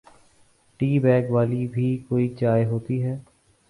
[0.79, 3.15] T bag والی بھی کوئی چائے ہوتی ہے؟